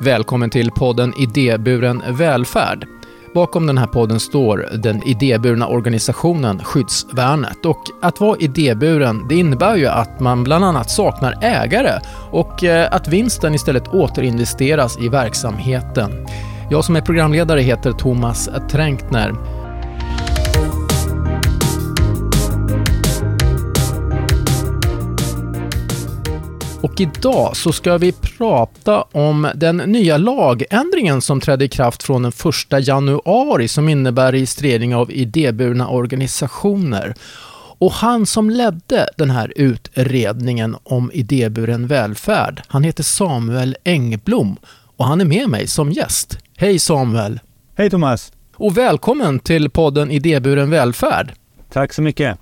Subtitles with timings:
[0.00, 2.86] Välkommen till podden Idéburen välfärd.
[3.34, 7.66] Bakom den här podden står den idéburna organisationen Skyddsvärnet.
[7.66, 12.88] Och att vara idéburen, det innebär ju att man bland annat saknar ägare och eh,
[12.94, 16.26] att vinsten istället återinvesteras i verksamheten.
[16.70, 19.53] Jag som är programledare heter Thomas Tränkner.
[26.94, 32.22] Och idag så ska vi prata om den nya lagändringen som trädde i kraft från
[32.22, 32.32] den
[32.72, 37.14] 1 januari som innebär registrering av idéburna organisationer.
[37.78, 44.56] Och han som ledde den här utredningen om idéburen välfärd, han heter Samuel Engblom
[44.96, 46.38] och han är med mig som gäst.
[46.56, 47.40] Hej Samuel!
[47.76, 48.32] Hej Thomas!
[48.56, 51.32] Och välkommen till podden Idéburen välfärd.
[51.72, 52.38] Tack så mycket.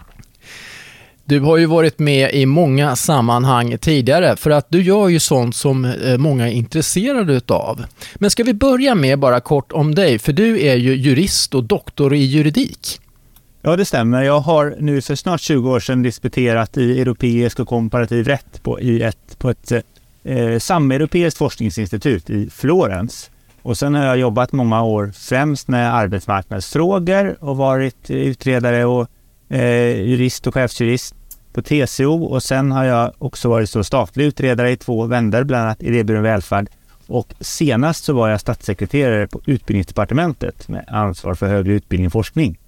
[1.25, 5.57] Du har ju varit med i många sammanhang tidigare för att du gör ju sånt
[5.57, 7.85] som eh, många är intresserade utav.
[8.15, 11.65] Men ska vi börja med bara kort om dig, för du är ju jurist och
[11.65, 13.01] doktor i juridik.
[13.63, 14.23] Ja, det stämmer.
[14.23, 18.81] Jag har nu för snart 20 år sedan disputerat i europeisk och komparativ rätt på,
[18.81, 19.81] i ett, på ett eh,
[20.25, 23.31] eh, sameuropeiskt forskningsinstitut i Florens.
[23.63, 29.09] Och sen har jag jobbat många år främst med arbetsmarknadsfrågor och varit utredare och
[29.53, 31.15] eh, jurist och chefsjurist
[31.53, 35.65] på TCO och sen har jag också varit så statlig utredare i två vändor, bland
[35.65, 36.69] annat Idéburen välfärd.
[37.07, 42.59] Och senast så var jag statssekreterare på Utbildningsdepartementet med ansvar för högre utbildning och forskning.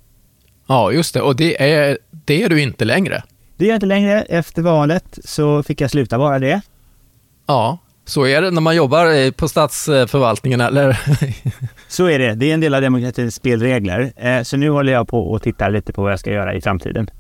[0.67, 1.21] Ja, just det.
[1.21, 3.23] Och det är, det är du inte längre.
[3.57, 4.23] Det är jag inte längre.
[4.23, 6.61] Efter valet så fick jag sluta vara det.
[7.47, 11.01] Ja, så är det när man jobbar på statsförvaltningen, eller?
[11.89, 12.35] så är det.
[12.35, 14.13] Det är en del av demokratins spelregler.
[14.17, 16.61] Eh, så nu håller jag på och tittar lite på vad jag ska göra i
[16.61, 17.11] framtiden.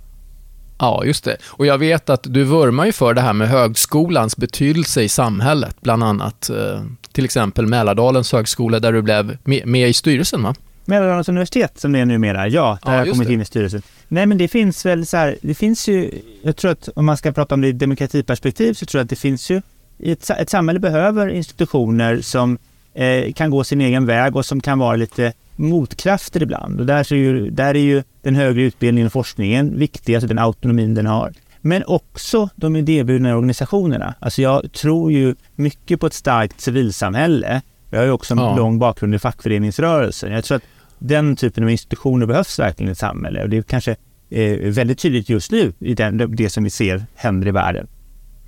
[0.78, 1.36] Ja, just det.
[1.44, 5.76] Och jag vet att du vurmar ju för det här med högskolans betydelse i samhället,
[5.80, 6.50] bland annat.
[6.50, 10.54] Eh, till exempel Mälardalens högskola där du blev med i styrelsen, va?
[10.84, 12.78] Mälardalens universitet som det är numera, ja.
[12.82, 13.34] Där ja, har jag kommit det.
[13.34, 13.82] in i styrelsen.
[14.08, 16.10] Nej, men det finns väl så här, det finns ju,
[16.42, 19.10] jag tror att om man ska prata om det i demokratiperspektiv så tror jag att
[19.10, 19.62] det finns ju,
[19.98, 22.58] ett, ett samhälle behöver institutioner som
[22.94, 26.80] eh, kan gå sin egen väg och som kan vara lite motkrafter ibland.
[26.80, 30.38] Och där är, ju, där är ju den högre utbildningen och forskningen viktig, alltså den
[30.38, 31.32] autonomin den har.
[31.60, 34.14] Men också de idéburna organisationerna.
[34.18, 37.62] Alltså jag tror ju mycket på ett starkt civilsamhälle.
[37.90, 38.56] Jag har ju också en ja.
[38.56, 40.32] lång bakgrund i fackföreningsrörelsen.
[40.32, 40.62] Jag tror att
[40.98, 43.96] den typen av institutioner behövs verkligen i ett samhälle och det är kanske
[44.30, 47.86] eh, väldigt tydligt just nu i den, det som vi ser händer i världen.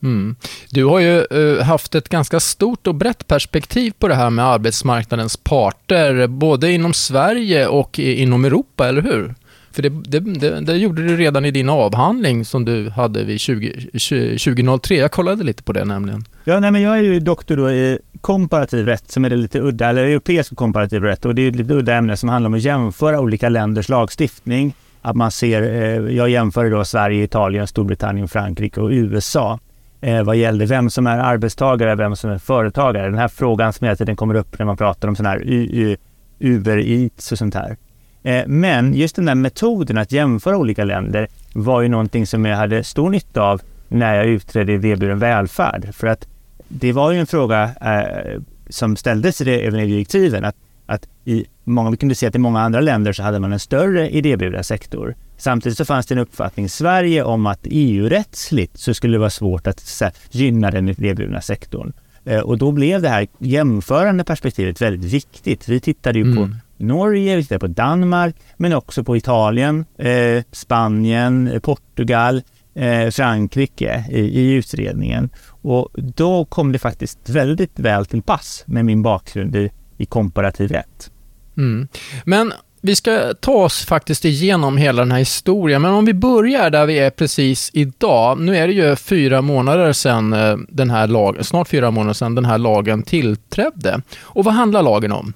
[0.02, 0.36] Mm.
[0.70, 4.44] Du har ju uh, haft ett ganska stort och brett perspektiv på det här med
[4.44, 9.34] arbetsmarknadens parter, både inom Sverige och i, inom Europa, eller hur?
[9.76, 13.40] För det, det, det, det, gjorde du redan i din avhandling som du hade vid
[13.40, 14.94] 20, 2003.
[14.94, 16.24] Jag kollade lite på det nämligen.
[16.44, 19.60] Ja, nej, men jag är ju doktor då i komparativ rätt som är det lite
[19.60, 22.54] udda, eller europeisk komparativ rätt och det är ett lite udda ämne som handlar om
[22.54, 24.74] att jämföra olika länders lagstiftning.
[25.02, 29.58] Att man ser, eh, jag jämför då Sverige, Italien, Storbritannien, Frankrike och USA
[30.06, 33.06] eh, vad gällde vem som är arbetstagare och vem som är företagare.
[33.06, 35.96] Den här frågan som hela tiden kommer upp när man pratar om sådana här
[36.38, 37.76] Uber Eats och sånt här.
[38.22, 42.56] Eh, men just den där metoden att jämföra olika länder var ju någonting som jag
[42.56, 45.94] hade stor nytta av när jag utredde idéburen välfärd.
[45.94, 46.26] För att
[46.68, 50.56] det var ju en fråga eh, som ställdes i det, även i direktiven att,
[50.86, 53.60] att i många, vi kunde se att i många andra länder så hade man en
[53.60, 55.14] större idéburen sektor.
[55.36, 59.30] Samtidigt så fanns det en uppfattning i Sverige om att EU-rättsligt så skulle det vara
[59.30, 61.92] svårt att här, gynna den idéburna sektorn.
[62.24, 65.68] Eh, och då blev det här jämförande perspektivet väldigt viktigt.
[65.68, 66.36] Vi tittade ju mm.
[66.36, 72.42] på Norge, vi tittade på Danmark, men också på Italien, eh, Spanien, Portugal,
[72.74, 75.30] eh, Frankrike i, i, utredningen.
[75.48, 80.70] Och då kom det faktiskt väldigt väl till pass med min bakgrund i, i komparativ
[80.70, 81.10] rätt.
[81.56, 81.88] Mm.
[82.24, 82.52] Men
[82.86, 86.86] vi ska ta oss faktiskt igenom hela den här historien, men om vi börjar där
[86.86, 88.40] vi är precis idag.
[88.40, 92.34] Nu är det ju fyra månader sedan eh, den här lagen, snart fyra månader sedan
[92.34, 94.00] den här lagen tillträdde.
[94.22, 95.32] Och vad handlar lagen om?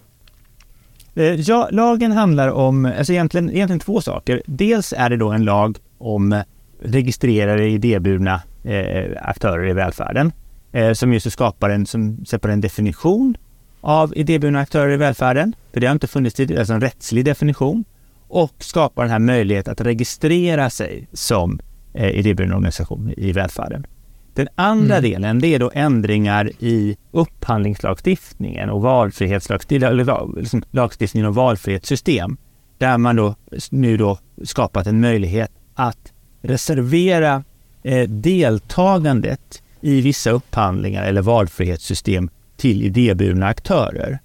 [1.14, 4.42] Eh, ja, lagen handlar om, alltså egentligen, egentligen två saker.
[4.46, 6.42] Dels är det då en lag om
[6.82, 10.32] registrerade idéburna eh, aktörer i välfärden,
[10.72, 13.36] eh, som just skapar en, som sätter en definition
[13.80, 17.84] av idéburna aktörer i välfärden, för det har inte funnits tidigare, alltså en rättslig definition,
[18.28, 21.60] och skapar den här möjligheten att registrera sig som
[21.94, 23.86] eh, idéburen organisation i välfärden.
[24.34, 25.10] Den andra mm.
[25.10, 32.36] delen det är då ändringar i upphandlingslagstiftningen och valfrihetslagstiftningen, liksom lagstiftningen och valfrihetssystem,
[32.78, 33.34] där man då
[33.70, 36.12] nu då skapat en möjlighet att
[36.42, 37.44] reservera
[37.82, 42.30] eh, deltagandet i vissa upphandlingar eller valfrihetssystem
[42.60, 44.20] till idéburna aktörer.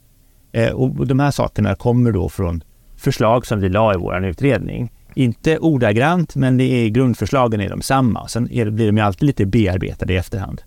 [0.52, 2.64] Eh, och de här sakerna kommer då från
[2.98, 4.92] förslag som vi la i vår utredning.
[5.14, 8.28] Inte ordagrant, men det är, grundförslagen är de samma.
[8.28, 10.62] Sen är, blir de ju alltid lite bearbetade i efterhand.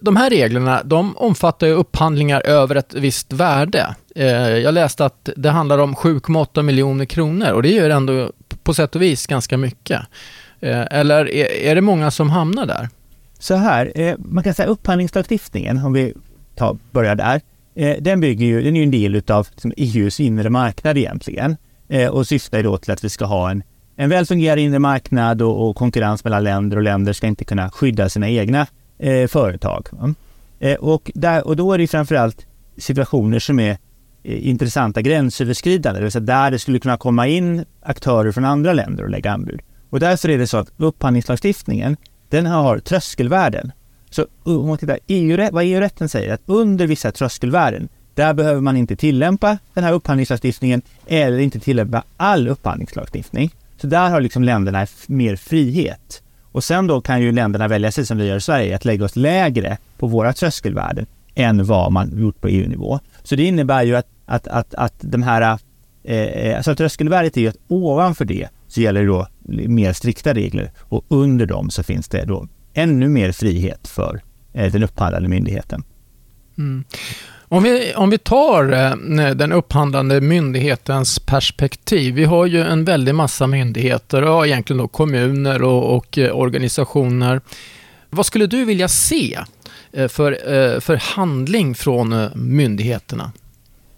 [0.00, 3.94] De här reglerna de omfattar ju upphandlingar över ett visst värde.
[4.14, 8.32] Eh, jag läste att det handlar om 7,8 miljoner kronor och det är ju ändå
[8.62, 10.00] på sätt och vis ganska mycket.
[10.60, 12.88] Eh, eller är det många som hamnar där?
[13.38, 16.14] Så här, man kan säga upphandlingslagstiftningen, om vi
[16.54, 17.40] ta, börjar där,
[17.74, 21.56] eh, den bygger ju, den är ju en del utav liksom, EUs inre marknad egentligen
[21.88, 23.62] eh, och syftar då till att vi ska ha en,
[23.96, 27.70] en väl fungerande inre marknad och, och konkurrens mellan länder och länder ska inte kunna
[27.70, 28.66] skydda sina egna
[28.98, 29.88] eh, företag.
[30.60, 32.46] Eh, och, där, och då är det framförallt
[32.78, 33.70] situationer som är
[34.22, 38.72] eh, intressanta gränsöverskridande, det vill säga där det skulle kunna komma in aktörer från andra
[38.72, 39.60] länder och lägga anbud.
[39.90, 41.96] Och därför är det så att upphandlingslagstiftningen,
[42.28, 43.72] den har tröskelvärden.
[44.14, 48.76] Så om man tittar EU, vad EU-rätten säger, att under vissa tröskelvärden, där behöver man
[48.76, 53.50] inte tillämpa den här upphandlingslagstiftningen eller inte tillämpa all upphandlingslagstiftning.
[53.76, 56.22] Så där har liksom länderna mer frihet.
[56.42, 59.04] Och sen då kan ju länderna välja sig som vi gör i Sverige, att lägga
[59.04, 63.00] oss lägre på våra tröskelvärden än vad man gjort på EU-nivå.
[63.22, 65.58] Så det innebär ju att, att, att, att de här,
[66.04, 69.26] eh, eh, alltså tröskelvärdet är ju att ovanför det så gäller det då
[69.68, 74.22] mer strikta regler och under dem så finns det då ännu mer frihet för
[74.52, 75.84] eh, den upphandlande myndigheten.
[76.58, 76.84] Mm.
[77.48, 82.14] Om vi, om vi tar eh, den upphandlande myndighetens perspektiv.
[82.14, 87.40] Vi har ju en väldig massa myndigheter, och egentligen då kommuner och, och eh, organisationer.
[88.10, 89.38] Vad skulle du vilja se
[89.92, 93.32] för, för handling från myndigheterna?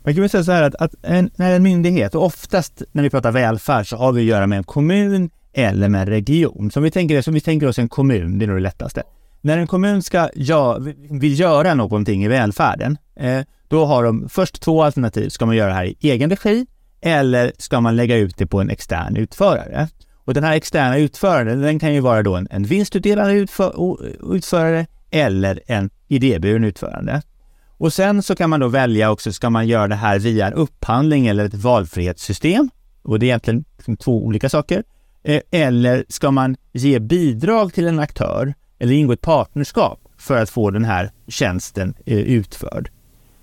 [0.06, 3.02] Man kan väl säga så här att, att en, när en myndighet, och oftast när
[3.02, 6.70] vi pratar välfärd så har vi att göra med en kommun eller med en region.
[6.70, 9.02] Så om vi tänker, som vi tänker oss en kommun, det är nog det lättaste.
[9.40, 10.78] När en kommun ska ja,
[11.10, 15.28] vill göra någonting i välfärden, eh, då har de först två alternativ.
[15.28, 16.66] Ska man göra det här i egen regi
[17.00, 19.88] eller ska man lägga ut det på en extern utförare?
[20.14, 23.96] Och den här externa utföraren, den kan ju vara då en, en vinstutdelande utför,
[24.34, 27.22] utförare eller en idéburen utförande.
[27.78, 30.52] Och sen så kan man då välja också, ska man göra det här via en
[30.52, 32.70] upphandling eller ett valfrihetssystem?
[33.02, 34.82] Och det är egentligen liksom två olika saker.
[35.26, 40.50] Eh, eller ska man ge bidrag till en aktör eller ingå ett partnerskap för att
[40.50, 42.90] få den här tjänsten eh, utförd.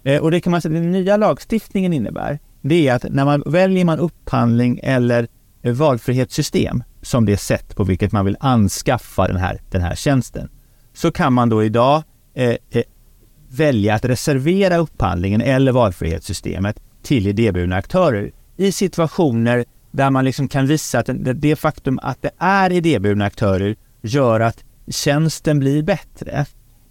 [0.04, 3.44] Eh, och det kan man säga den nya lagstiftningen innebär, det är att när man
[3.46, 5.28] väljer man upphandling eller
[5.64, 10.50] valfrihetssystem som det sätt på vilket man vill anskaffa den här, den här tjänsten,
[10.94, 12.04] så kan man då idag
[12.34, 12.56] eh,
[13.50, 20.68] välja att reservera upphandlingen eller valfrihetssystemet till idéburna aktörer i situationer där man liksom kan
[20.68, 26.46] visa att det, det faktum att det är idéburna aktörer gör att tjänsten blir bättre.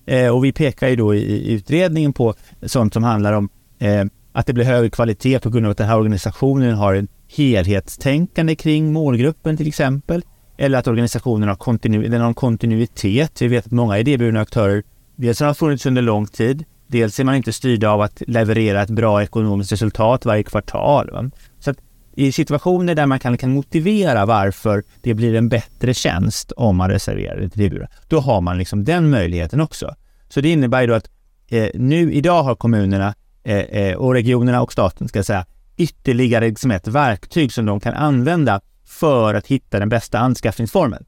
[0.07, 4.05] Eh, och vi pekar ju då i, i, utredningen på sånt som handlar om eh,
[4.33, 8.55] att det blir högre kvalitet på grund av att den här organisationen har en helhetstänkande
[8.55, 10.23] kring målgruppen till exempel.
[10.57, 13.43] Eller att organisationen har, kontinu den har en kontinuitet.
[13.43, 14.83] Vi vet att många idéburna aktörer
[15.17, 18.91] dels har funnits under lång tid, dels är man inte styrda av att leverera ett
[18.91, 21.11] bra ekonomiskt resultat varje kvartal.
[21.13, 21.31] Va?
[21.59, 21.79] Så att
[22.13, 26.91] i situationer där man kan, kan motivera varför det blir en bättre tjänst om man
[26.91, 29.95] reserverar det till drivbyrå, då har man liksom den möjligheten också.
[30.29, 31.11] Så det innebär ju då att
[31.49, 33.15] eh, nu idag har kommunerna
[33.45, 37.95] eh, eh, och regionerna och staten ska säga ytterligare liksom ett verktyg som de kan
[37.95, 41.05] använda för att hitta den bästa anskaffningsformen.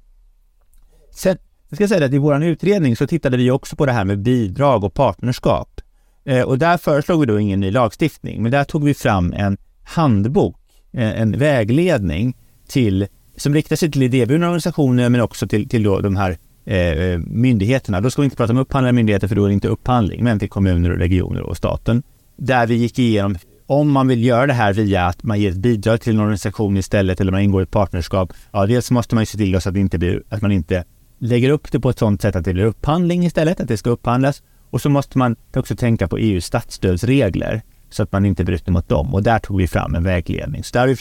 [1.10, 1.36] Sen
[1.68, 4.22] jag ska säga att i vår utredning så tittade vi också på det här med
[4.22, 5.80] bidrag och partnerskap.
[6.24, 9.56] Eh, och där föreslog vi då ingen ny lagstiftning, men där tog vi fram en
[9.84, 10.56] handbok
[10.94, 12.36] Eh, en vägledning
[12.68, 17.18] till, som riktar sig till idéburna organisationer men också till, till de här eh, eh,
[17.18, 18.00] myndigheterna.
[18.00, 20.38] Då ska vi inte prata om upphandlande myndigheter för då är det inte upphandling, men
[20.38, 22.02] till kommuner och regioner och staten.
[22.36, 23.36] Där vi gick igenom
[23.66, 26.76] om man vill göra det här via att man ger ett bidrag till en organisation
[26.76, 28.32] istället eller man ingår i ett partnerskap.
[28.52, 30.84] Ja, dels måste man ju se till så att, det inte blir, att man inte
[31.18, 33.90] lägger upp det på ett sådant sätt att det blir upphandling istället, att det ska
[33.90, 34.42] upphandlas.
[34.70, 37.62] Och så måste man också tänka på EUs statsstödsregler
[37.94, 39.14] så att man inte bryter mot dem.
[39.14, 40.64] Och där tog vi fram en vägledning.
[40.64, 40.96] Så där vi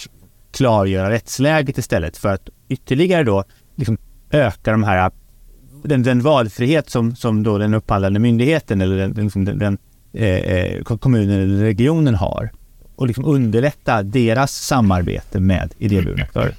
[0.52, 3.44] klargöra rättsläget istället för att ytterligare då
[3.76, 3.98] liksom
[4.32, 5.12] öka de här
[5.84, 9.78] den, den valfrihet som, som då den upphandlande myndigheten eller den, den, den
[10.14, 12.52] eh, eh kommunen eller regionen har
[12.96, 16.56] och liksom underlätta deras samarbete med idéburna aktörer.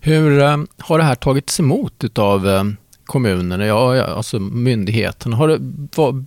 [0.00, 2.64] Hur eh, har det här tagits emot utav eh,
[3.08, 5.36] kommunerna, ja, alltså myndigheterna.
[5.36, 5.58] Har det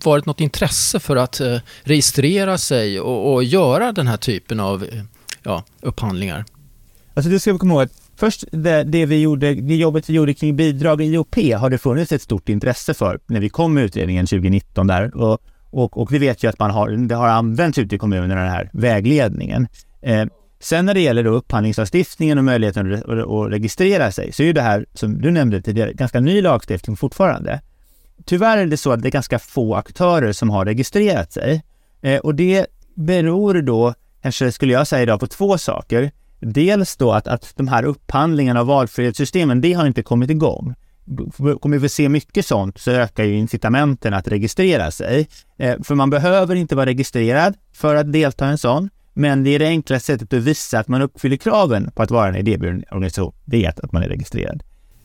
[0.04, 4.84] varit något intresse för att eh, registrera sig och, och göra den här typen av
[4.84, 5.02] eh,
[5.42, 6.44] ja, upphandlingar?
[7.14, 10.14] Alltså det ska vi komma ihåg att först det, det, vi gjorde, det jobbet vi
[10.14, 13.74] gjorde kring bidrag i IOP har det funnits ett stort intresse för när vi kom
[13.74, 15.16] med utredningen 2019 där.
[15.16, 15.38] Och,
[15.70, 18.50] och, och vi vet ju att man har, det har använts ute i kommunerna den
[18.50, 19.68] här vägledningen.
[20.02, 20.26] Eh,
[20.62, 24.62] sen när det gäller då upphandlingslagstiftningen och möjligheten att, registrera sig så är ju det
[24.62, 27.60] här, som du nämnde tidigare, ganska ny lagstiftning fortfarande.
[28.24, 31.62] Tyvärr är det så att det är ganska få aktörer som har registrerat sig
[32.02, 36.10] eh, och det beror då, kanske skulle jag säga idag, på två saker.
[36.40, 40.74] Dels då att, att de här upphandlingarna av valfrihetssystemen, det har inte kommit igång.
[41.60, 45.28] Kommer vi se mycket sånt så ökar ju incitamenten att registrera sig.
[45.56, 49.50] Eh, för man behöver inte vara registrerad för att delta i en sån, men det
[49.50, 52.84] är det enklaste sättet att visa att man uppfyller kraven på att vara en idéburen
[52.90, 54.62] organisation, det är att man är registrerad.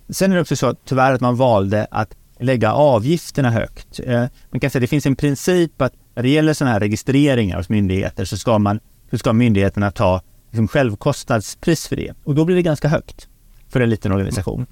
[0.10, 4.00] Sen är det också så att tyvärr att man valde att lägga avgifterna högt.
[4.04, 6.80] Eh, man kan säga att det finns en princip att när det gäller sådana här
[6.80, 8.80] registreringar hos myndigheter så ska, man,
[9.12, 12.14] så ska myndigheterna ta liksom självkostnadspris för det.
[12.24, 13.28] Och då blir det ganska högt
[13.70, 14.66] för en liten organisation.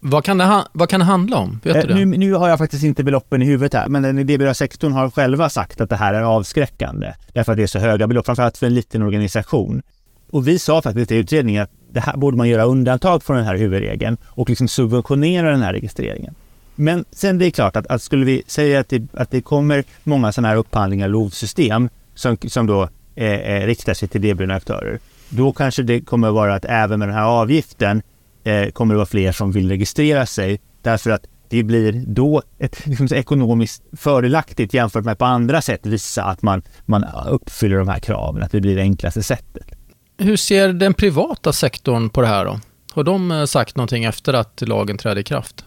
[0.00, 1.60] Vad kan det, vad kan det handla om?
[1.62, 1.94] Vet eh, du det?
[1.94, 5.10] Nu, nu, har jag faktiskt inte beloppen i huvudet här, men den idéburna sektorn har
[5.10, 7.12] själva sagt att det här är avskräckande.
[7.32, 9.82] Därför att det är så höga belopp, framförallt för en liten organisation.
[10.30, 13.46] Och vi sa faktiskt i utredningen att det här borde man göra undantag från den
[13.46, 16.34] här huvudregeln och liksom subventionera den här registreringen.
[16.74, 19.84] Men sen det är klart att, att skulle vi säga att det, att det kommer
[20.04, 24.98] många sådana här upphandlingar, LOV-system, som, som då eh, eh, riktar sig till idéburna aktörer,
[25.28, 28.02] då kanske det kommer vara att även med den här avgiften
[28.44, 32.86] eh, kommer det vara fler som vill registrera sig därför att det blir då ett
[32.86, 37.98] liksom, ekonomiskt fördelaktigt jämfört med på andra sätt visa att man, man uppfyller de här
[37.98, 39.66] kraven, att det blir det enklaste sättet.
[40.18, 42.60] Hur ser den privata sektorn på det här då?
[42.92, 45.64] Har de eh, sagt någonting efter att lagen trädde i kraft?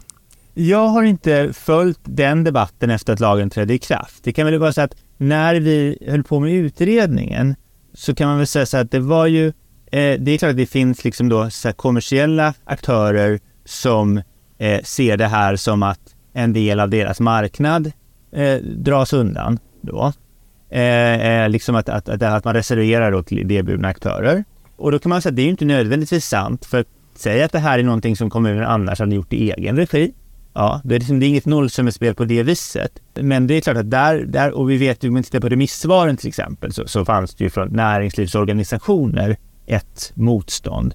[0.53, 4.23] Jag har inte följt den debatten efter att lagen trädde i kraft.
[4.23, 7.55] Det kan väl vara så att när vi höll på med utredningen
[7.93, 9.53] så kan man väl säga så att det var ju,
[9.93, 14.21] eh, det är klart att det finns liksom då så kommersiella aktörer som
[14.57, 17.91] eh, ser det här som att en del av deras marknad
[18.31, 20.13] eh, dras undan då.
[20.69, 24.43] Eh, eh, liksom att, att, att, att, man reserverar då till idéburna aktörer.
[24.75, 26.85] Och då kan man säga att det är inte nödvändigtvis sant, för
[27.15, 30.13] säg att det här är någonting som kommunen annars hade gjort i egen regi.
[30.53, 32.99] Ja, det är, liksom, det är inget nollsummespel på det viset.
[33.13, 35.49] Men det är klart att där, där och vi vet ju, om man tittar på
[35.49, 40.93] remissvaren till exempel, så, så fanns det ju från näringslivsorganisationer ett motstånd.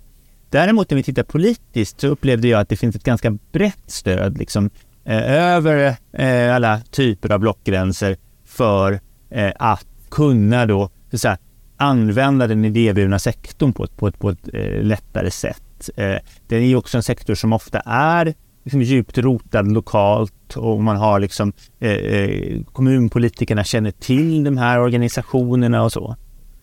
[0.50, 4.38] Däremot när vi tittar politiskt så upplevde jag att det finns ett ganska brett stöd
[4.38, 4.70] liksom,
[5.04, 11.38] eh, över eh, alla typer av blockgränser för eh, att kunna då så att säga,
[11.76, 15.90] använda den idéburna sektorn på ett, på ett, på ett eh, lättare sätt.
[15.96, 18.34] Eh, det är ju också en sektor som ofta är
[18.64, 25.82] liksom djupt rotad lokalt och man har liksom eh, kommunpolitikerna känner till de här organisationerna
[25.82, 26.16] och så.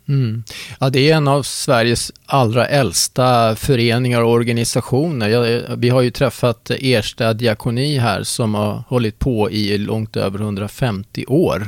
[0.08, 0.44] Mm.
[0.80, 5.30] Ja, det är en av Sveriges allra äldsta föreningar och organisationer.
[5.30, 10.40] Jag, vi har ju träffat Ersta diakoni här som har hållit på i långt över
[10.40, 11.68] 150 år.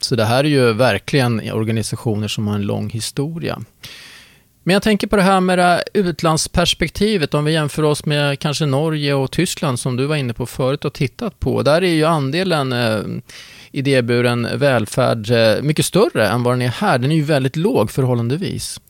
[0.00, 3.60] Så det här är ju verkligen organisationer som har en lång historia.
[4.64, 8.66] Men jag tänker på det här med det utlandsperspektivet, om vi jämför oss med kanske
[8.66, 11.62] Norge och Tyskland som du var inne på förut och tittat på.
[11.62, 13.00] Där är ju andelen eh,
[13.70, 16.98] idéburen välfärd eh, mycket större än vad den är här.
[16.98, 18.80] Den är ju väldigt låg förhållandevis.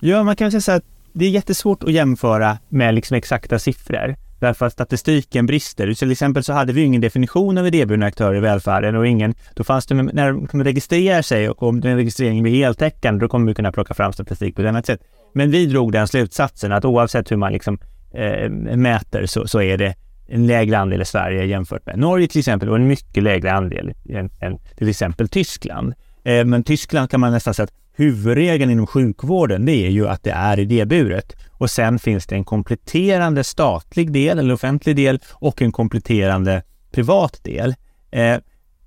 [0.00, 4.16] Ja, man kan säga så att det är jättesvårt att jämföra med liksom exakta siffror
[4.42, 5.94] därför att statistiken brister.
[5.94, 9.64] Till exempel så hade vi ingen definition av idéburna aktörer i välfärden och ingen, då
[9.64, 13.54] fanns det, när de registrerar sig och om den registreringen blir heltäckande, då kommer vi
[13.54, 15.00] kunna plocka fram statistik på ett annat sätt.
[15.32, 17.78] Men vi drog den slutsatsen att oavsett hur man liksom
[18.14, 19.94] eh, mäter så, så är det
[20.28, 23.94] en lägre andel i Sverige jämfört med Norge till exempel och en mycket lägre andel
[24.08, 25.94] än, än till exempel Tyskland.
[26.24, 30.22] Eh, men Tyskland kan man nästan säga att huvudregeln inom sjukvården det är ju att
[30.22, 35.62] det är idéburet och sen finns det en kompletterande statlig del eller offentlig del och
[35.62, 36.62] en kompletterande
[36.92, 37.74] privat del.
[38.10, 38.36] Eh,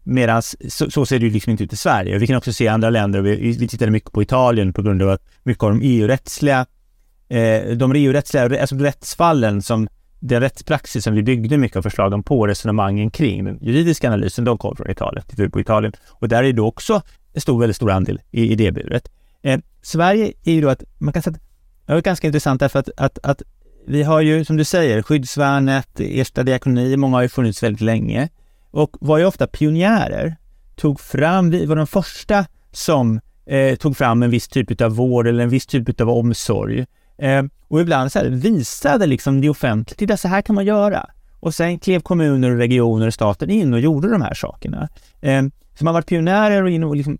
[0.08, 2.18] Medan så, så, ser det ju liksom inte ut i Sverige.
[2.18, 5.10] Vi kan också se andra länder, vi, vi tittade mycket på Italien på grund av
[5.10, 6.66] att mycket av de EU-rättsliga,
[7.30, 9.88] eh, de EU-rättsliga, alltså rättsfallen som
[10.20, 14.58] den rättspraxis som vi byggde mycket av förslagen på, resonemangen kring, den juridiska analysen, de
[14.58, 15.94] kom från Italien, tittar på Italien.
[16.10, 17.02] Och där är det också
[17.34, 19.12] en stor, väldigt stor andel i idéburet.
[19.42, 21.42] Eh, Sverige är ju då att, man kan säga att,
[21.86, 23.42] det är ganska intressant därför att, att, att
[23.88, 28.30] vi har ju, som du säger, Skyddsvärnet, Ersta diakoni, många har ju funnits väldigt länge
[28.76, 30.36] och var ju ofta pionjärer.
[30.76, 35.28] Tog fram, vi var de första som eh, tog fram en viss typ av vård
[35.28, 36.86] eller en viss typ av omsorg.
[37.18, 41.10] Eh, och ibland så här, visade liksom det offentliga, titta så här kan man göra.
[41.40, 44.90] Och sen klev kommuner och regioner och staten in och gjorde de här sakerna.
[45.22, 47.18] Eh, så man har varit pionjärer och, liksom,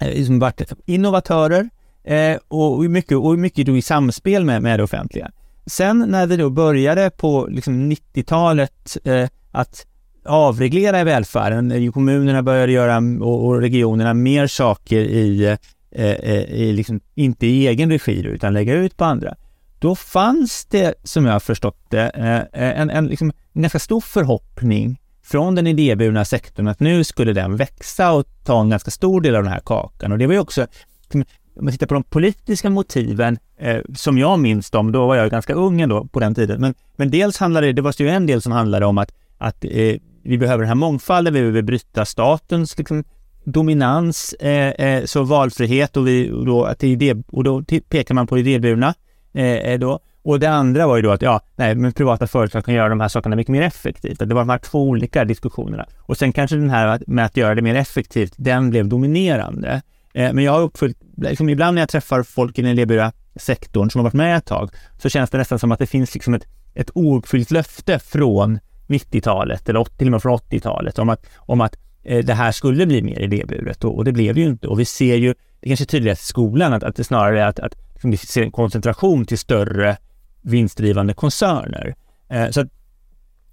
[0.00, 1.70] eh, liksom varit innovatörer
[2.04, 5.30] eh, och mycket, och mycket då i samspel med, med det offentliga.
[5.66, 9.86] Sen när vi då började på liksom 90-talet eh, att
[10.24, 11.92] avreglera i välfärden.
[11.92, 15.56] Kommunerna började göra och regionerna mer saker i,
[15.92, 19.34] eh, eh, i liksom, inte i egen regi utan lägga ut på andra.
[19.78, 22.10] Då fanns det, som jag har förstått det,
[22.52, 27.32] eh, en, en, liksom, en ganska stor förhoppning från den idéburna sektorn att nu skulle
[27.32, 30.12] den växa och ta en ganska stor del av den här kakan.
[30.12, 30.66] Och det var ju också,
[31.02, 31.24] liksom,
[31.56, 35.30] om man tittar på de politiska motiven eh, som jag minns dem, då var jag
[35.30, 36.60] ganska ung ändå på den tiden.
[36.60, 39.64] Men, men dels handlade det, det var ju en del som handlade om att, att
[39.64, 43.04] eh, vi behöver den här mångfalden, vi behöver bryta statens liksom,
[43.44, 48.26] dominans, eh, eh så valfrihet och, vi, och, då, att idé, och då pekar man
[48.26, 48.94] på idéburna
[49.32, 50.00] eh, eh, då.
[50.22, 53.00] Och det andra var ju då att ja, nej, men privata företag kan göra de
[53.00, 54.18] här sakerna mycket mer effektivt.
[54.18, 55.86] Det var de här två olika diskussionerna.
[55.98, 59.82] Och sen kanske den här med att göra det mer effektivt, den blev dominerande.
[60.14, 63.90] Eh, men jag har uppfyllt, liksom ibland när jag träffar folk i den idéburna sektorn
[63.90, 66.34] som har varit med ett tag, så känns det nästan som att det finns liksom
[66.34, 68.58] ett, ett ouppfyllt löfte från
[68.90, 72.86] 90-talet eller till och med från 80-talet om att, om att eh, det här skulle
[72.86, 74.68] bli mer idéburet och, och det blev ju inte.
[74.68, 77.46] Och vi ser ju, det kanske är tydligast i skolan, att, att det snarare är
[77.46, 79.96] att, att liksom vi ser en koncentration till större
[80.42, 81.94] vinstdrivande koncerner.
[82.28, 82.66] Eh, så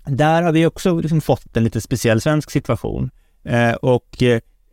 [0.06, 3.10] där har vi också liksom fått en lite speciell svensk situation
[3.44, 4.24] eh, och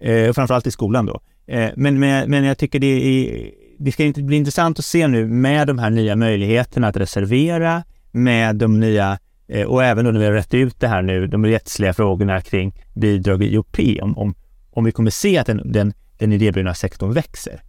[0.01, 1.21] eh, framförallt i skolan då.
[1.47, 5.67] Eh, men, men jag tycker det, är, det ska bli intressant att se nu med
[5.67, 10.33] de här nya möjligheterna att reservera, med de nya Eh, och även när vi har
[10.33, 14.35] rätt ut det här nu, de rättsliga frågorna kring bidrag i IOP, om, om,
[14.71, 17.61] om vi kommer se att den, den, den idéburna sektorn växer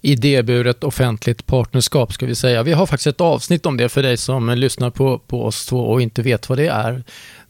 [0.00, 2.62] idéburet offentligt partnerskap ska vi säga.
[2.62, 5.80] Vi har faktiskt ett avsnitt om det för dig som lyssnar på, på oss två
[5.80, 7.02] och inte vet vad det är.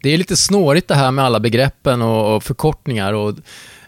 [0.03, 3.35] Det är lite snårigt det här med alla begreppen och, och förkortningar och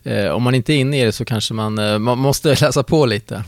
[0.02, 2.82] eh, om man inte är inne i det så kanske man, eh, man måste läsa
[2.82, 3.44] på lite.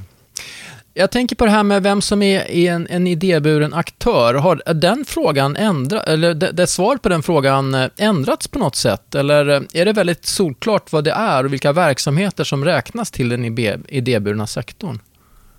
[0.95, 4.35] Jag tänker på det här med vem som är en, en idéburen aktör.
[4.35, 8.77] Har den frågan ändrat, eller det, det svaret på den frågan eh, ändrats på något
[8.77, 9.15] sätt?
[9.15, 13.29] Eller eh, är det väldigt solklart vad det är och vilka verksamheter som räknas till
[13.29, 13.45] den
[13.89, 14.99] idéburna sektorn?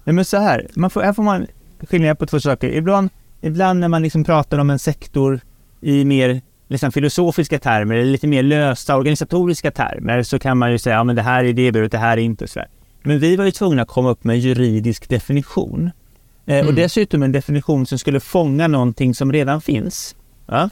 [0.04, 1.48] Nej men så här, man får, här får man
[1.89, 2.69] skilja på två saker.
[2.69, 3.10] Ibland,
[3.41, 5.39] ibland när man liksom pratar om en sektor
[5.82, 10.78] i mer liksom filosofiska termer eller lite mer lösa organisatoriska termer så kan man ju
[10.78, 12.67] säga, ja men det här är idéburet, det här är inte och sådär.
[13.04, 15.92] Men vi var ju tvungna att komma upp med en juridisk definition.
[16.46, 16.68] Eh, mm.
[16.68, 20.16] Och dessutom en definition som skulle fånga någonting som redan finns.
[20.48, 20.70] Ja?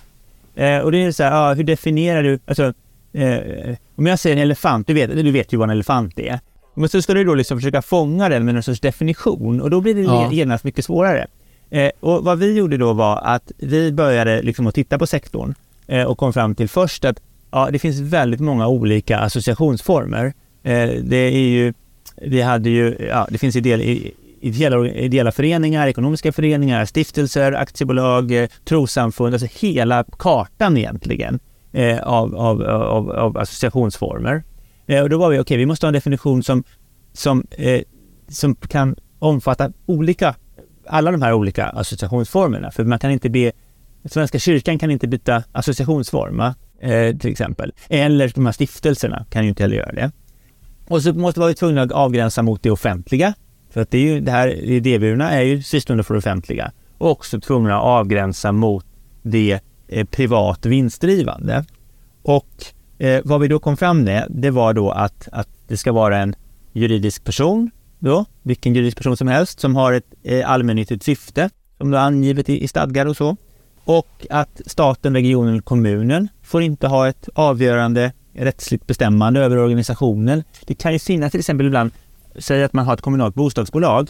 [0.56, 2.74] Eh, och det är så här, ja, hur definierar du, alltså,
[3.14, 6.40] eh, om jag säger en elefant, du vet, du vet ju vad en elefant är.
[6.74, 9.82] Men så ska du då liksom försöka fånga den med någon sorts definition och då
[9.82, 10.32] blir det ja.
[10.32, 11.28] genast mycket svårare.
[11.70, 15.56] Eh, och vad vi gjorde då var att vi började liksom att titta på sektorn
[15.88, 20.34] eh, och kom fram till först att ja, det finns väldigt många olika associationsformer.
[20.64, 21.74] Eh, det är ju
[22.22, 23.84] vi hade ju, ja, det finns ideella,
[24.42, 31.40] ideella, ideella föreningar, ekonomiska föreningar, stiftelser, aktiebolag, eh, trossamfund, alltså hela kartan egentligen
[31.72, 34.44] eh, av, av, av, av, associationsformer.
[34.88, 36.64] Eh, och då var vi, okej, okay, vi måste ha en definition som,
[37.14, 37.82] som, eh,
[38.30, 40.36] som kan omfatta olika,
[40.88, 42.72] alla de här olika associationsformerna.
[42.72, 43.52] För man kan inte be,
[44.06, 47.74] Svenska kyrkan kan inte byta associationsform, eh, till exempel.
[47.90, 50.12] Eller de här stiftelserna kan ju inte heller göra det.
[50.92, 53.34] Och så måste vi vara tvungna att avgränsa mot det offentliga.
[53.70, 56.72] För att det, är ju, det här idéburna är ju fristående för det offentliga.
[56.98, 58.86] Och också tvungna att avgränsa mot
[59.22, 61.66] det eh, privat vinstdrivande.
[62.24, 62.66] Och
[62.98, 66.18] eh, vad vi då kom fram med, det var då att, att det ska vara
[66.18, 66.36] en
[66.72, 71.92] juridisk person, då, vilken juridisk person som helst, som har ett eh, allmännyttigt syfte, som
[71.92, 73.36] då är angivet i, i stadgar och så.
[73.84, 80.44] Och att staten, regionen, kommunen får inte ha ett avgörande rättsligt bestämmande över organisationen.
[80.66, 81.92] Det kan ju finnas till exempel ibland,
[82.36, 84.10] säg att man har ett kommunalt bostadsbolag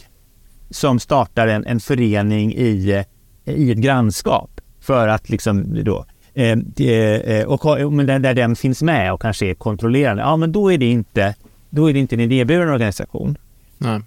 [0.70, 3.04] som startar en, en förening i,
[3.44, 6.04] i ett grannskap för att liksom då
[6.34, 10.78] eh, eh och, där, den finns med och kanske är kontrollerande, ja men då är
[10.78, 11.34] det inte,
[11.70, 13.38] då är det inte en idéburen organisation.
[13.78, 14.00] Nej.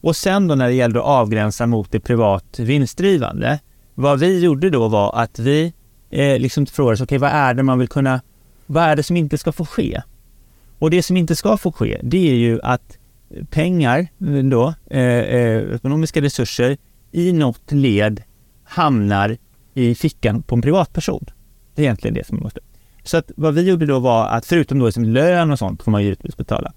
[0.00, 3.58] Och sen då när det gällde att avgränsa mot det privat vinstdrivande,
[3.94, 5.72] vad vi gjorde då var att vi
[6.10, 8.20] eh, liksom frågade oss, okej okay, vad är det man vill kunna
[8.70, 10.02] vad är det som inte ska få ske?
[10.78, 12.98] Och det som inte ska få ske, det är ju att
[13.50, 16.76] pengar, eh, då, eh, eh, ekonomiska resurser,
[17.12, 18.22] i något led
[18.64, 19.36] hamnar
[19.74, 21.24] i fickan på en privatperson.
[21.74, 22.60] Det är egentligen det som man måste.
[23.04, 25.90] Så att vad vi gjorde då var att förutom då som lön och sånt får
[25.90, 26.72] man givetvis betala.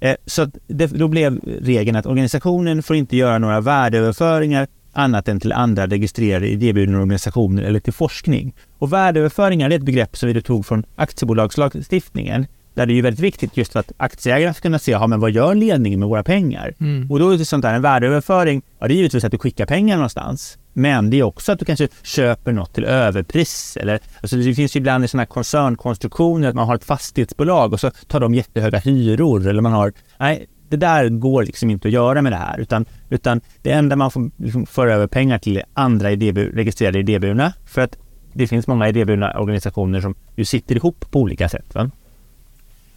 [0.00, 5.28] Eh, så att det, då blev regeln att organisationen får inte göra några värdeöverföringar annat
[5.28, 8.54] än till andra registrerade idéburna organisationer eller till forskning.
[8.78, 12.46] Och värdeöverföringar är ett begrepp som vi tog från aktiebolagslagstiftningen
[12.78, 15.20] där det är ju väldigt viktigt just för att aktieägarna ska kunna se, ja men
[15.20, 16.74] vad gör ledningen med våra pengar?
[16.80, 17.10] Mm.
[17.10, 19.66] Och då är det sånt där, en värdeöverföring, ja det är givetvis att du skickar
[19.66, 20.58] pengar någonstans.
[20.72, 23.76] Men det är också att du kanske köper något till överpris.
[23.80, 27.72] Eller, alltså det finns ju ibland i sådana här koncernkonstruktioner att man har ett fastighetsbolag
[27.72, 29.46] och så tar de jättehöga hyror.
[29.46, 32.58] Eller man har, nej, det där går liksom inte att göra med det här.
[32.58, 36.98] Utan, utan det enda man får liksom föra över pengar till är andra idébur, registrerade
[36.98, 37.52] idéburna.
[37.66, 37.98] För att
[38.32, 41.74] det finns många idéburna organisationer som ju sitter ihop på olika sätt.
[41.74, 41.90] Va?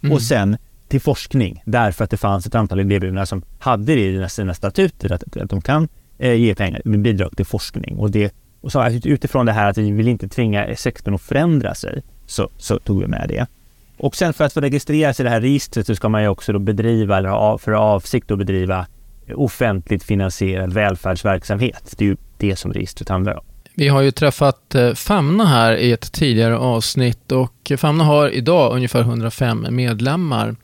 [0.01, 0.13] Mm.
[0.13, 0.57] Och sen
[0.87, 5.11] till forskning, därför att det fanns ett antal idéburna som hade det i sina statuter,
[5.11, 7.97] att, att de kan eh, ge pengar, bidrag till forskning.
[7.97, 11.75] Och, det, och så utifrån det här att vi vill inte tvinga sektorn att förändra
[11.75, 13.47] sig, så, så tog vi med det.
[14.01, 16.53] Och sen för att få registreras i det här registret så ska man ju också
[16.53, 18.87] då bedriva, eller ha för avsikt att bedriva
[19.35, 21.93] offentligt finansierad välfärdsverksamhet.
[21.97, 23.45] Det är ju det som registret handlar om.
[23.75, 28.75] Vi har ju träffat eh, Famna här i ett tidigare avsnitt och Famna har idag
[28.75, 30.55] ungefär 105 medlemmar.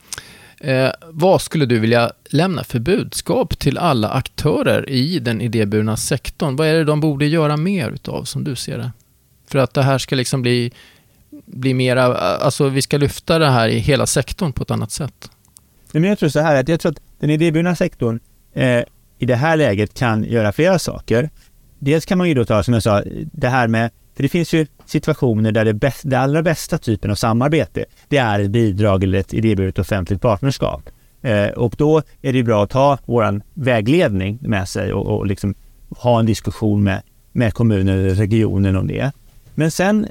[0.60, 6.56] Eh, vad skulle du vilja lämna för budskap till alla aktörer i den idéburna sektorn?
[6.56, 8.92] Vad är det de borde göra mer utav som du ser det?
[9.50, 10.72] För att det här ska liksom bli,
[11.52, 15.30] bli mera, alltså vi ska lyfta det här i hela sektorn på ett annat sätt.
[15.92, 18.20] Men jag tror så här att jag tror att den idéburna sektorn
[18.54, 18.82] eh,
[19.18, 21.30] i det här läget kan göra flera saker.
[21.78, 24.52] Dels kan man ju då ta, som jag sa, det här med, för det finns
[24.52, 29.04] ju situationer där det, bäst, det allra bästa typen av samarbete, det är ett bidrag
[29.04, 30.90] eller ett idéburet offentligt partnerskap.
[31.22, 35.54] Eh, och då är det bra att ta våran vägledning med sig och, och liksom
[35.90, 39.12] ha en diskussion med, med kommunen eller regionen om det.
[39.54, 40.06] Men sen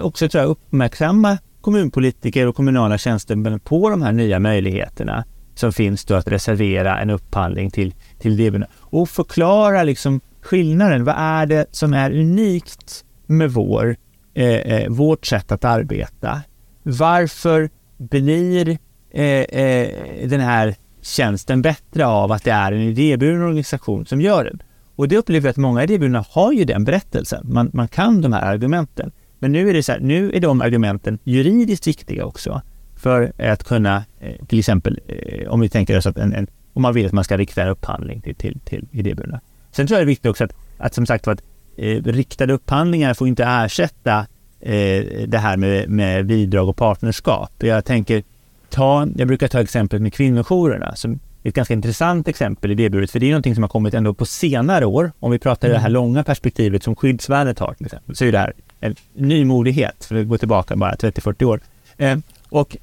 [0.00, 5.24] också tror jag uppmärksamma kommunpolitiker och kommunala tjänstemän på de här nya möjligheterna
[5.54, 11.04] som finns då att reservera en upphandling till, till idéburna och förklara liksom skillnaden.
[11.04, 13.96] Vad är det som är unikt med vår,
[14.34, 16.40] eh, eh, vårt sätt att arbeta?
[16.82, 18.78] Varför blir
[19.10, 19.88] eh, eh,
[20.28, 24.62] den här tjänsten bättre av att det är en idéburen organisation som gör den?
[24.96, 27.46] Och det upplever jag att många idéburna har ju den berättelsen.
[27.52, 29.12] Man, man kan de här argumenten.
[29.40, 32.62] Men nu är det så här, nu är de argumenten juridiskt viktiga också
[32.96, 35.00] för att kunna, eh, till exempel
[35.48, 37.68] om vi tänker oss att en, en, om man vill att man ska rikta en
[37.68, 39.40] upphandling till, till, till idéburna
[39.72, 41.42] Sen tror jag det är viktigt också att, att som sagt att
[41.76, 44.26] eh, riktade upphandlingar får inte ersätta
[44.60, 47.52] eh, det här med, med bidrag och partnerskap.
[47.58, 48.22] Jag tänker
[48.68, 52.90] ta, jag brukar ta exemplet med kvinnojourerna som är ett ganska intressant exempel i det
[52.90, 55.12] buret, för det är någonting som har kommit ändå på senare år.
[55.20, 55.74] Om vi pratar mm.
[55.74, 55.92] det här mm.
[55.92, 60.28] långa perspektivet som skyddsvärdet har till exempel, så är det här en nymodighet, för att
[60.28, 61.60] gå tillbaka bara 30-40 år.
[61.96, 62.76] Eh, och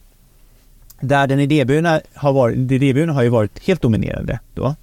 [1.00, 4.76] där den idéburna har varit, idéburna har ju varit helt dominerande då.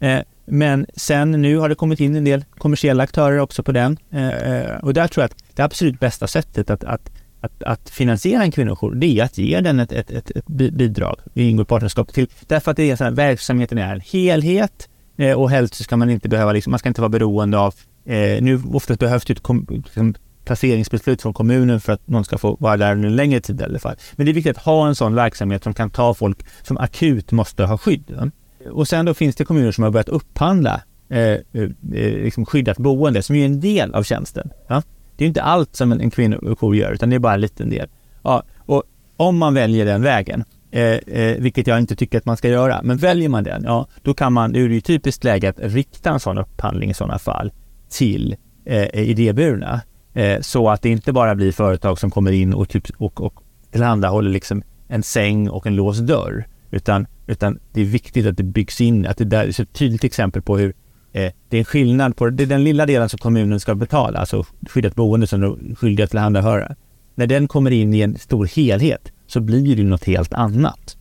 [0.00, 3.98] Eh, men sen nu har det kommit in en del kommersiella aktörer också på den.
[4.10, 7.90] Eh, eh och där tror jag att det absolut bästa sättet att, att, att, att
[7.90, 11.16] finansiera en kvinnojour, det är att ge den ett, ett, ett, ett bidrag.
[11.32, 12.26] Vi ingår partnerskap till.
[12.46, 16.10] Därför att det är så här, verksamheten är en helhet eh, och helst ska man
[16.10, 19.42] inte behöva, liksom, man ska inte vara beroende av, eh, nu oftast behövs det ett
[19.42, 23.60] kom, liksom, placeringsbeslut från kommunen för att någon ska få vara där en längre tid
[23.60, 23.96] i alla fall.
[24.16, 27.32] Men det är viktigt att ha en sån verksamhet som kan ta folk som akut
[27.32, 28.30] måste ha skydd.
[28.70, 32.78] Och sen då finns det kommuner som har börjat upphandla eh, eh, eh liksom skyddat
[32.78, 34.50] boende som är en del av tjänsten.
[34.68, 34.82] Ja?
[35.16, 37.70] Det är inte allt som en, en kvinnojour gör utan det är bara en liten
[37.70, 37.88] del.
[38.22, 38.82] Ja, och
[39.16, 42.80] om man väljer den vägen, eh, eh, vilket jag inte tycker att man ska göra,
[42.82, 45.58] men väljer man den, ja då kan man, då är det ju typiskt läge att
[45.58, 47.52] rikta en sån upphandling i sådana fall
[47.90, 49.80] till eh, eh idéburna.
[50.14, 53.34] Eh, så att det inte bara blir företag som kommer in och, typ, och, och
[53.70, 56.44] tillhandahåller liksom en säng och en låst dörr.
[56.70, 60.04] Utan, utan det är viktigt att det byggs in, att det där är ett tydligt
[60.04, 60.74] exempel på hur
[61.12, 64.18] eh, det är en skillnad på det är den lilla delen som kommunen ska betala,
[64.18, 66.74] alltså skyddat boende som de är skyldiga att tillhandahöra.
[67.14, 70.96] När den kommer in i en stor helhet så blir det något helt annat.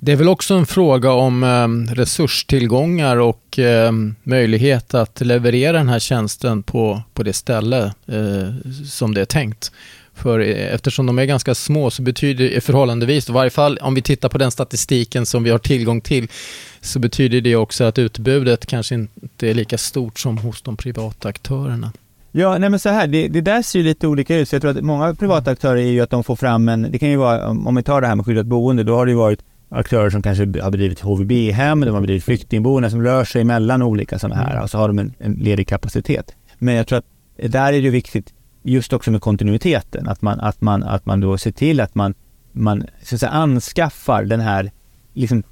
[0.00, 5.88] Det är väl också en fråga om eh, resurstillgångar och eh, möjlighet att leverera den
[5.88, 9.72] här tjänsten på, på det ställe eh, som det är tänkt.
[10.14, 13.94] För eh, eftersom de är ganska små så betyder det förhållandevis, i varje fall om
[13.94, 16.28] vi tittar på den statistiken som vi har tillgång till,
[16.80, 21.28] så betyder det också att utbudet kanske inte är lika stort som hos de privata
[21.28, 21.92] aktörerna.
[22.32, 24.48] Ja, nej men så här, det, det där ser ju lite olika ut.
[24.48, 26.98] Så jag tror att många privata aktörer är ju att de får fram en, det
[26.98, 29.18] kan ju vara, om vi tar det här med skyddat boende, då har det ju
[29.18, 33.82] varit aktörer som kanske har bedrivit HVB-hem, de har bedrivit flyktingboenden som rör sig mellan
[33.82, 34.62] olika sådana här, mm.
[34.62, 36.34] och så har de en, en ledig kapacitet.
[36.58, 37.06] Men jag tror att
[37.50, 41.38] där är det viktigt, just också med kontinuiteten, att man, att man, att man då
[41.38, 42.14] ser till att man,
[42.52, 44.70] man så att säga, anskaffar den här,
[45.12, 45.42] liksom,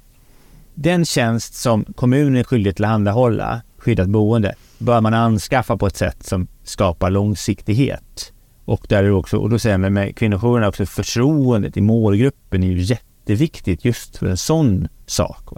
[0.73, 5.95] den tjänst som kommunen är skyldig att tillhandahålla, skyddat boende, bör man anskaffa på ett
[5.97, 8.31] sätt som skapar långsiktighet.
[8.65, 12.67] Och där är också, och då säger man med kvinnojourerna också, förtroendet i målgruppen är
[12.67, 12.95] ju
[13.25, 15.49] jätteviktigt just för en sån sak.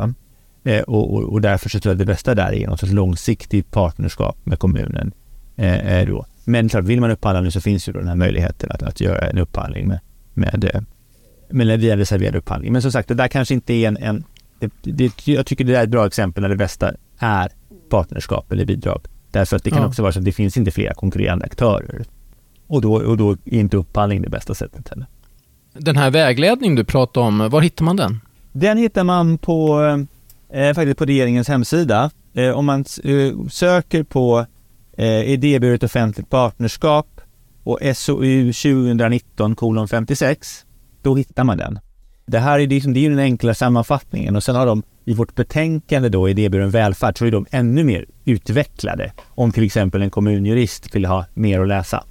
[0.64, 3.72] Eh, och, och, och, därför så tror jag det bästa där är något sorts långsiktigt
[3.72, 5.12] partnerskap med kommunen.
[5.56, 6.26] Eh, då.
[6.46, 9.02] Men klart, vill man upphandla nu så finns ju då den här möjligheten att, att
[9.02, 10.00] göra en upphandling med,
[10.34, 10.86] med,
[11.50, 12.74] med via reserverad upphandling.
[12.74, 14.24] Men som sagt, det där kanske inte är en, en
[14.60, 17.52] det, det, jag tycker det är ett bra exempel när det bästa är
[17.90, 19.02] partnerskap eller bidrag.
[19.32, 19.88] Därför att det kan ja.
[19.88, 22.06] också vara så att det finns inte flera konkurrerande aktörer.
[22.68, 25.08] Och då, och då är inte upphandling det bästa sättet heller.
[25.80, 28.22] Den här vägledningen du pratar om, var hittar man den?
[28.52, 29.82] Den hittar man på,
[30.54, 32.12] eh, faktiskt på regeringens hemsida.
[32.34, 34.46] Eh, om man eh, söker på
[34.98, 37.22] eh, idéburet offentligt partnerskap
[37.64, 40.66] och SOU 2019 56,
[41.02, 41.80] då hittar man den.
[42.26, 45.36] Det här är, liksom, det är den enkla sammanfattningen och sen har de i vårt
[45.36, 50.96] betänkande då, idéburen välfärd, så är de ännu mer utvecklade om till exempel en kommunjurist
[50.96, 52.04] vill ha mer att läsa.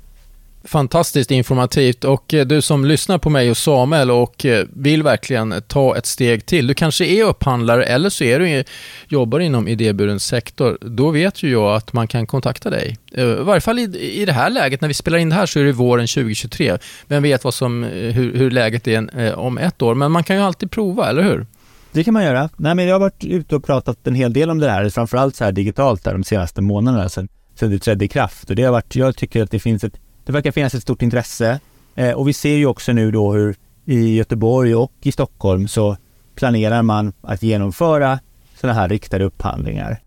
[0.67, 5.53] Fantastiskt informativt och eh, du som lyssnar på mig och Samuel och eh, vill verkligen
[5.53, 6.67] eh, ta ett steg till.
[6.67, 8.65] Du kanske är upphandlare eller så är du
[9.09, 10.79] jobbar inom idéburen sektor.
[10.81, 12.97] Då vet ju jag att man kan kontakta dig.
[13.13, 13.83] I varje fall i,
[14.23, 16.79] i det här läget, när vi spelar in det här så är det våren 2023.
[17.07, 20.43] Vem vet vad som, hur, hur läget är om ett år, men man kan ju
[20.43, 21.47] alltid prova, eller hur?
[21.93, 22.49] Det kan man göra.
[22.57, 25.37] Nej, men jag har varit ute och pratat en hel del om det här, framförallt
[25.37, 28.51] så här digitalt där de senaste månaderna sedan, sedan det trädde i kraft.
[28.51, 31.03] Och det har varit, jag tycker att det finns ett det verkar finnas ett stort
[31.03, 31.61] intresse
[31.95, 35.97] eh, och vi ser ju också nu då hur i Göteborg och i Stockholm så
[36.35, 38.19] planerar man att genomföra
[38.61, 40.01] sådana här riktade upphandlingar.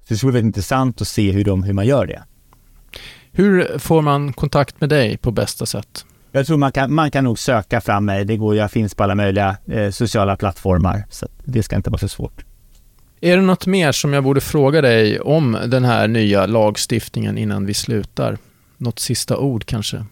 [0.00, 2.22] Så det skulle vara intressant att se hur, de, hur man gör det.
[3.32, 6.04] Hur får man kontakt med dig på bästa sätt?
[6.32, 8.24] Jag tror man kan, man kan nog söka fram mig.
[8.24, 11.98] Det går, jag finns på alla möjliga eh, sociala plattformar, så det ska inte vara
[11.98, 12.44] så svårt.
[13.20, 17.66] Är det något mer som jag borde fråga dig om den här nya lagstiftningen innan
[17.66, 18.38] vi slutar?
[18.82, 20.04] Något sista ord kanske?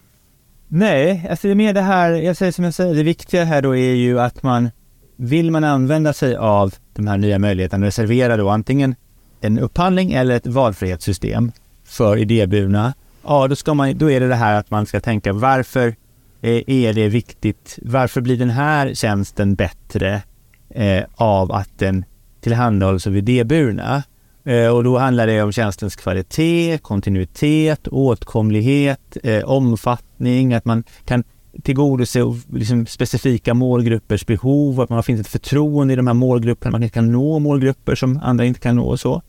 [0.68, 3.62] Nej, alltså det är mer det här, jag säger som jag säger, det viktiga här
[3.62, 4.70] då är ju att man
[5.16, 8.94] vill man använda sig av de här nya möjligheterna, reservera då antingen
[9.40, 11.52] en upphandling eller ett valfrihetssystem
[11.84, 15.32] för idéburna, ja då, ska man, då är det det här att man ska tänka
[15.32, 15.94] varför
[16.42, 20.22] är det viktigt, varför blir den här tjänsten bättre
[20.70, 22.04] eh, av att den
[22.40, 24.02] tillhandahålls av idéburna?
[24.44, 31.24] Eh, och då handlar det om tjänstens kvalitet, kontinuitet, åtkomlighet, eh, omfattning, att man kan
[31.62, 32.20] tillgodose
[32.52, 37.12] liksom specifika målgruppers behov, att man finns ett förtroende i de här målgrupperna, man kan
[37.12, 39.22] nå målgrupper som andra inte kan nå och så.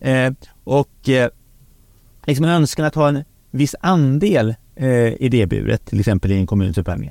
[0.00, 0.32] Eh,
[0.64, 1.30] och eh,
[2.26, 6.78] liksom en önskan att ha en viss andel eh, idéburet, till exempel i en kommuns
[6.78, 7.10] upphandling.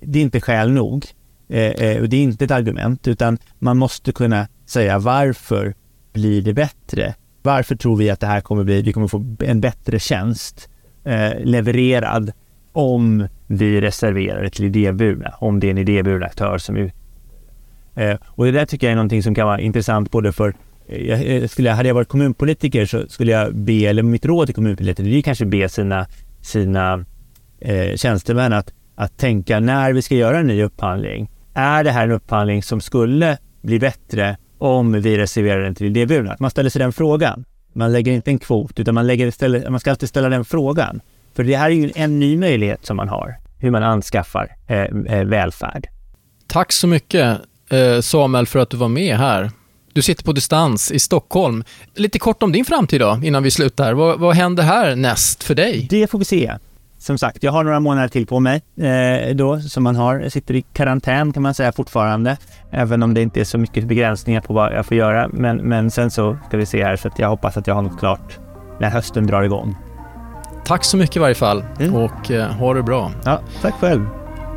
[0.00, 1.06] Det är inte skäl nog
[1.48, 5.74] eh, eh, och det är inte ett argument, utan man måste kunna säga varför
[6.12, 7.14] blir det bättre?
[7.42, 10.68] Varför tror vi att det här kommer bli, vi kommer få en bättre tjänst
[11.04, 12.32] eh, levererad
[12.72, 16.92] om vi reserverar det till idéburna, om det är en idéburen aktör som är
[17.94, 20.54] eh, Och det där tycker jag är någonting som kan vara intressant både för
[20.88, 24.46] eh, jag, eh, skulle, hade jag varit kommunpolitiker så skulle jag be, eller mitt råd
[24.46, 26.06] till kommunpolitiker, det är kanske be sina,
[26.40, 27.04] sina
[27.60, 31.30] eh, tjänstemän att, att tänka när vi ska göra en ny upphandling.
[31.54, 36.36] Är det här en upphandling som skulle bli bättre om vi reserverar den till idéburna?
[36.38, 37.44] Man ställer sig den frågan.
[37.72, 41.00] Man lägger inte en kvot, utan man, lägger ställer, man ska alltid ställa den frågan.
[41.34, 44.80] För det här är ju en ny möjlighet som man har, hur man anskaffar eh,
[44.80, 45.86] eh, välfärd.
[46.46, 49.50] Tack så mycket eh, Samuel för att du var med här.
[49.92, 51.64] Du sitter på distans i Stockholm.
[51.94, 53.92] Lite kort om din framtid då, innan vi slutar.
[53.92, 55.86] Vad, vad händer här näst för dig?
[55.90, 56.52] Det får vi se
[57.02, 60.20] som sagt, jag har några månader till på mig eh, då som man har.
[60.20, 62.36] Jag sitter i karantän kan man säga fortfarande,
[62.70, 65.28] även om det inte är så mycket begränsningar på vad jag får göra.
[65.32, 67.82] Men, men sen så ska vi se här så att jag hoppas att jag har
[67.82, 68.38] något klart
[68.80, 69.76] när hösten drar igång.
[70.64, 71.94] Tack så mycket i varje fall mm.
[71.94, 73.12] och eh, ha det bra.
[73.24, 74.06] Ja, tack själv.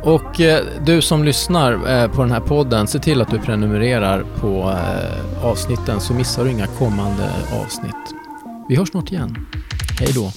[0.02, 4.24] Och eh, du som lyssnar eh, på den här podden, se till att du prenumererar
[4.40, 7.30] på eh, avsnitten så missar du inga kommande
[7.62, 8.14] avsnitt.
[8.68, 9.36] Vi hörs snart igen.
[10.00, 10.32] Hej då.